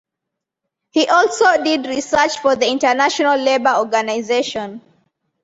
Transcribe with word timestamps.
He 0.89 1.07
also 1.07 1.63
did 1.63 1.85
research 1.85 2.39
for 2.39 2.55
the 2.55 2.67
International 2.67 3.35
Labour 3.37 3.75
Organization. 3.77 4.81